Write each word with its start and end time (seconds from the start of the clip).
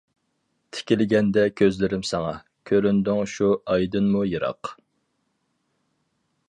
تىكىلگەندە 0.75 1.43
كۆزلىرىم 1.61 2.01
ساڭا، 2.13 2.31
كۆرۈندۈڭ 2.71 3.21
شۇ 3.35 3.51
ئايدىنمۇ 3.75 4.27
يىراق. 4.31 4.75